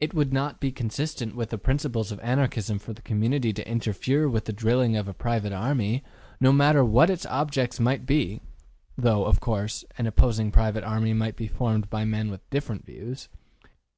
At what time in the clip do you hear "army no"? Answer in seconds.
5.52-6.52